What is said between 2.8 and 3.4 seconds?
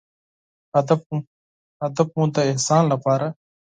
لپاره